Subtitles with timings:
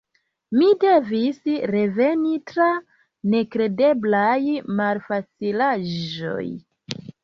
[0.61, 1.37] Mi devis
[1.73, 2.71] reveni, tra
[3.37, 4.37] nekredeblaj
[4.83, 6.47] malfacilaĵoj.